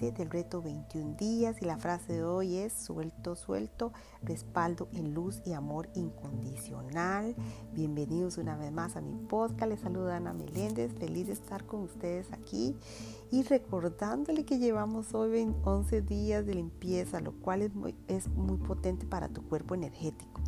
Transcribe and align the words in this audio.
del 0.00 0.30
reto 0.30 0.62
21 0.62 1.14
días 1.16 1.60
y 1.60 1.66
la 1.66 1.76
frase 1.76 2.14
de 2.14 2.24
hoy 2.24 2.56
es 2.56 2.72
suelto, 2.72 3.36
suelto, 3.36 3.92
respaldo 4.22 4.88
en 4.94 5.12
luz 5.12 5.42
y 5.44 5.52
amor 5.52 5.90
incondicional. 5.94 7.36
Bienvenidos 7.74 8.38
una 8.38 8.56
vez 8.56 8.72
más 8.72 8.96
a 8.96 9.02
mi 9.02 9.14
podcast. 9.28 9.70
Les 9.70 9.80
saluda 9.80 10.16
Ana 10.16 10.32
Meléndez, 10.32 10.94
feliz 10.94 11.26
de 11.26 11.34
estar 11.34 11.66
con 11.66 11.80
ustedes 11.82 12.32
aquí 12.32 12.74
y 13.30 13.42
recordándole 13.42 14.46
que 14.46 14.58
llevamos 14.58 15.12
hoy 15.12 15.54
11 15.64 16.00
días 16.00 16.46
de 16.46 16.54
limpieza, 16.54 17.20
lo 17.20 17.32
cual 17.32 17.60
es 17.60 17.74
muy, 17.74 17.94
es 18.08 18.26
muy 18.28 18.56
potente 18.56 19.04
para 19.04 19.28
tu 19.28 19.42
cuerpo 19.42 19.74
energético. 19.74 20.40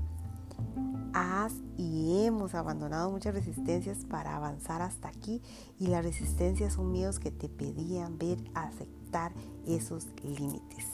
Has 1.14 1.52
y 1.76 2.24
hemos 2.24 2.54
abandonado 2.54 3.10
muchas 3.10 3.34
resistencias 3.34 4.04
para 4.04 4.36
avanzar 4.36 4.82
hasta 4.82 5.08
aquí 5.08 5.42
y 5.78 5.88
las 5.88 6.04
resistencias 6.04 6.74
son 6.74 6.90
miedos 6.92 7.18
que 7.18 7.30
te 7.30 7.48
pedían 7.48 8.18
ver, 8.18 8.38
aceptar 8.54 9.32
esos 9.66 10.06
límites. 10.22 10.86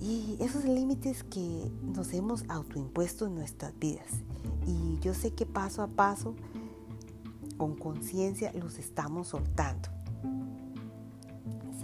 Y 0.00 0.36
esos 0.40 0.64
límites 0.64 1.24
que 1.24 1.70
nos 1.82 2.12
hemos 2.12 2.44
autoimpuesto 2.48 3.26
en 3.26 3.34
nuestras 3.34 3.78
vidas. 3.78 4.08
Y 4.66 4.98
yo 5.00 5.14
sé 5.14 5.32
que 5.32 5.46
paso 5.46 5.82
a 5.82 5.86
paso, 5.86 6.34
con 7.56 7.74
conciencia, 7.76 8.52
los 8.52 8.78
estamos 8.78 9.28
soltando. 9.28 9.93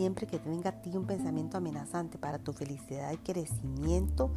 Siempre 0.01 0.27
que 0.27 0.39
venga 0.39 0.71
a 0.71 0.81
ti 0.81 0.97
un 0.97 1.05
pensamiento 1.05 1.59
amenazante 1.59 2.17
para 2.17 2.39
tu 2.39 2.55
felicidad 2.55 3.13
y 3.13 3.19
crecimiento, 3.19 4.31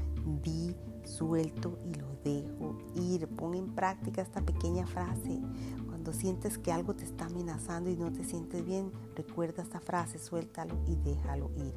di 0.44 0.76
suelto 1.06 1.80
y 1.86 1.94
lo 1.94 2.08
dejo 2.22 2.78
ir. 2.96 3.30
Pon 3.30 3.54
en 3.56 3.74
práctica 3.74 4.22
esta 4.22 4.42
pequeña 4.42 4.86
frase. 4.86 5.40
Cuando 5.88 6.12
sientes 6.12 6.58
que 6.58 6.74
algo 6.74 6.96
te 6.96 7.06
está 7.06 7.28
amenazando 7.28 7.90
y 7.90 7.96
no 7.96 8.12
te 8.12 8.26
sientes 8.26 8.66
bien, 8.66 8.92
recuerda 9.16 9.64
esta 9.64 9.80
frase, 9.80 10.20
suéltalo 10.20 10.76
y 10.86 10.98
déjalo 10.98 11.50
ir. 11.56 11.74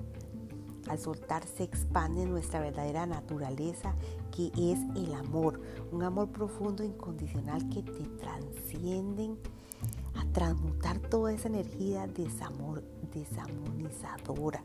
Al 0.89 0.99
soltar 0.99 1.45
se 1.47 1.63
expande 1.63 2.27
nuestra 2.27 2.59
verdadera 2.59 3.07
naturaleza, 3.07 3.95
que 4.35 4.47
es 4.49 4.81
el 4.97 5.15
amor, 5.15 5.61
un 5.93 6.03
amor 6.03 6.33
profundo 6.33 6.83
e 6.83 6.87
incondicional 6.87 7.69
que 7.69 7.85
te 7.85 8.03
transcienden 8.19 9.39
a 10.17 10.25
transmutar 10.33 10.99
toda 10.99 11.33
esa 11.33 11.49
energía 11.49 12.07
desamor, 12.07 12.83
desamonizadora. 13.13 14.63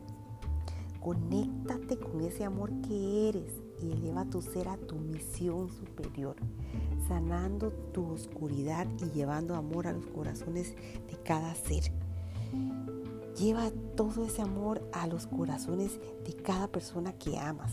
Conéctate 1.00 1.98
con 1.98 2.20
ese 2.20 2.44
amor 2.44 2.70
que 2.82 3.28
eres 3.28 3.62
y 3.82 3.90
eleva 3.90 4.24
tu 4.24 4.40
ser 4.40 4.68
a 4.68 4.76
tu 4.76 4.96
misión 4.96 5.68
superior, 5.68 6.36
sanando 7.08 7.72
tu 7.92 8.12
oscuridad 8.12 8.86
y 9.00 9.10
llevando 9.16 9.56
amor 9.56 9.88
a 9.88 9.92
los 9.92 10.06
corazones 10.06 10.74
de 11.10 11.16
cada 11.24 11.54
ser. 11.54 11.92
Lleva 13.36 13.70
todo 13.96 14.26
ese 14.26 14.42
amor 14.42 14.88
a 14.92 15.06
los 15.06 15.26
corazones 15.26 15.98
de 16.24 16.34
cada 16.34 16.68
persona 16.68 17.12
que 17.14 17.38
amas, 17.38 17.72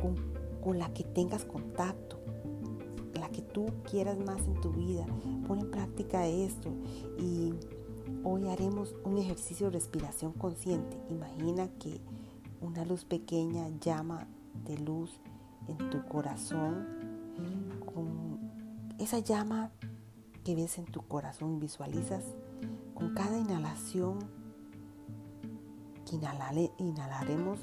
con, 0.00 0.78
la 0.78 0.92
que 0.92 1.04
tengas 1.04 1.44
contacto, 1.44 2.20
que 3.32 3.42
tú 3.42 3.66
quieras 3.90 4.18
más 4.18 4.46
en 4.46 4.60
tu 4.60 4.70
vida. 4.70 5.06
Pon 5.46 5.60
en 5.60 5.70
práctica 5.70 6.26
esto 6.26 6.70
y 7.18 7.54
hoy 8.24 8.48
haremos 8.48 8.94
un 9.04 9.18
ejercicio 9.18 9.66
de 9.66 9.72
respiración 9.72 10.32
consciente. 10.32 10.96
Imagina 11.10 11.68
que 11.78 12.00
una 12.60 12.84
luz 12.84 13.04
pequeña 13.04 13.68
llama 13.80 14.28
de 14.64 14.78
luz 14.78 15.10
en 15.66 15.90
tu 15.90 16.04
corazón, 16.06 16.86
con 17.92 18.38
esa 18.98 19.18
llama 19.18 19.70
que 20.44 20.54
ves 20.54 20.78
en 20.78 20.84
tu 20.84 21.02
corazón, 21.02 21.58
visualizas 21.58 22.24
con 22.94 23.14
cada 23.14 23.38
inhalación 23.38 24.18
que 26.08 26.16
inhalaremos 26.78 27.58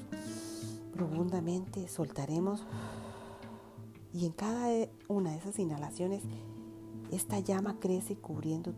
profundamente, 0.92 1.88
soltaremos 1.88 2.64
y 4.12 4.26
en 4.26 4.32
cada 4.32 4.88
una 5.08 5.32
de 5.32 5.38
esas 5.38 5.58
inhalaciones 5.58 6.22
esta 7.10 7.38
llama 7.40 7.78
crece 7.80 8.16
cubriendo 8.16 8.72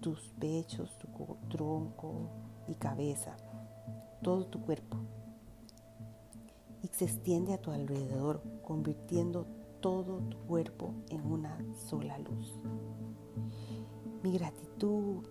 tus 0.00 0.20
pechos, 0.40 0.96
tu 0.98 1.08
tronco 1.48 2.30
y 2.66 2.74
cabeza, 2.74 3.36
todo 4.22 4.46
tu 4.46 4.60
cuerpo 4.60 4.96
y 6.82 6.88
se 6.88 7.04
extiende 7.04 7.54
a 7.54 7.60
tu 7.60 7.70
alrededor, 7.70 8.42
convirtiendo 8.62 9.46
todo 9.80 10.20
tu 10.20 10.38
cuerpo 10.38 10.94
en 11.08 11.24
una 11.24 11.58
sola 11.74 12.18
luz. 12.18 12.60
Mi 14.22 14.32
gratitud 14.32 15.24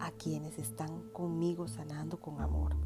a 0.00 0.10
quienes 0.12 0.58
están 0.58 1.10
conmigo 1.10 1.66
sanando 1.66 2.20
con 2.20 2.40
amor. 2.40 2.76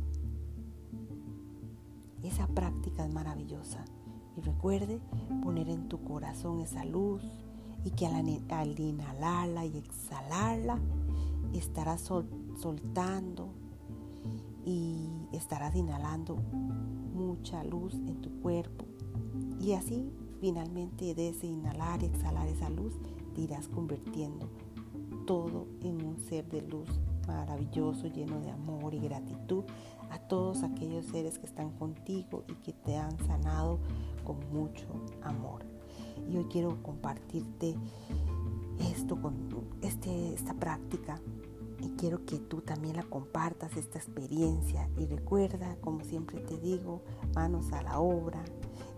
Esa 2.23 2.47
práctica 2.47 3.05
es 3.05 3.13
maravillosa 3.13 3.85
y 4.37 4.41
recuerde 4.41 5.01
poner 5.43 5.69
en 5.69 5.89
tu 5.89 6.03
corazón 6.03 6.61
esa 6.61 6.85
luz 6.85 7.23
y 7.85 7.91
que 7.91 8.07
al, 8.07 8.79
inhalarla 8.79 9.67
y 9.67 9.77
exhalarla 9.79 10.79
estarás 11.53 12.03
soltando 12.03 13.49
y 14.65 15.09
estarás 15.33 15.75
inhalando 15.75 16.37
mucha 17.15 17.65
luz 17.65 17.95
en 17.95 18.21
tu 18.21 18.31
cuerpo. 18.41 18.87
Y 19.61 19.73
así 19.73 20.11
finalmente 20.41 21.15
de 21.15 21.29
ese 21.29 21.47
inhalar 21.47 22.03
y 22.03 22.07
exhalar 22.07 22.49
esa 22.49 22.71
luz 22.71 22.95
te 23.35 23.43
irás 23.43 23.69
convirtiendo 23.69 24.49
todo 25.27 25.67
en 25.83 26.05
un 26.05 26.19
ser 26.19 26.49
de 26.49 26.63
luz 26.63 26.89
maravilloso, 27.27 28.09
lleno 28.09 28.41
de 28.41 28.51
amor 28.51 28.95
y 28.95 28.99
gratitud 28.99 29.65
a 30.11 30.19
todos 30.19 30.63
aquellos 30.63 31.07
seres 31.07 31.39
que 31.39 31.47
están 31.47 31.71
contigo 31.71 32.45
y 32.49 32.55
que 32.55 32.73
te 32.73 32.97
han 32.97 33.17
sanado 33.27 33.79
con 34.25 34.39
mucho 34.53 34.87
amor. 35.23 35.63
Y 36.31 36.37
hoy 36.37 36.45
quiero 36.45 36.83
compartirte 36.83 37.77
esto 38.91 39.21
con 39.21 39.35
este, 39.83 40.35
esta 40.35 40.55
práctica 40.55 41.21
y 41.83 41.91
quiero 41.97 42.25
que 42.25 42.39
tú 42.39 42.61
también 42.61 42.97
la 42.97 43.03
compartas 43.03 43.77
esta 43.77 43.99
experiencia. 43.99 44.89
Y 44.97 45.07
recuerda, 45.07 45.77
como 45.81 46.05
siempre 46.05 46.41
te 46.41 46.57
digo, 46.59 47.03
manos 47.35 47.73
a 47.73 47.83
la 47.83 47.99
obra. 47.99 48.43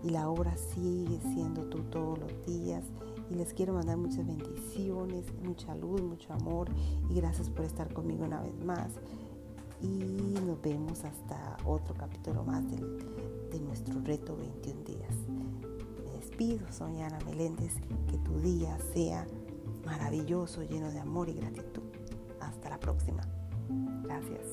Y 0.03 0.09
la 0.11 0.29
obra 0.29 0.55
sigue 0.55 1.19
siendo 1.33 1.63
tú 1.63 1.79
todos 1.85 2.19
los 2.19 2.45
días. 2.45 2.83
Y 3.31 3.33
les 3.33 3.53
quiero 3.55 3.73
mandar 3.73 3.97
muchas 3.97 4.27
bendiciones, 4.27 5.25
mucha 5.43 5.73
luz, 5.73 5.99
mucho 6.03 6.31
amor. 6.33 6.69
Y 7.09 7.15
gracias 7.15 7.49
por 7.49 7.65
estar 7.65 7.91
conmigo 7.91 8.23
una 8.23 8.41
vez 8.41 8.63
más 8.63 8.91
y 9.81 9.87
nos 10.45 10.61
vemos 10.61 11.03
hasta 11.03 11.57
otro 11.65 11.95
capítulo 11.95 12.43
más 12.43 12.63
de 12.69 13.59
nuestro 13.59 14.01
reto 14.01 14.35
21 14.35 14.83
días. 14.83 15.15
Me 16.05 16.11
despido, 16.19 16.71
soy 16.71 17.01
Ana 17.01 17.19
Meléndez, 17.25 17.73
que 18.09 18.17
tu 18.19 18.39
día 18.39 18.77
sea 18.93 19.25
maravilloso, 19.85 20.63
lleno 20.63 20.91
de 20.91 20.99
amor 20.99 21.29
y 21.29 21.33
gratitud. 21.33 21.83
Hasta 22.39 22.69
la 22.69 22.79
próxima. 22.79 23.21
Gracias. 24.03 24.45